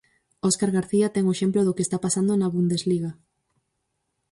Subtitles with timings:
[0.49, 3.11] Óscar García ten o exemplo do que está pasando na Bundesliga.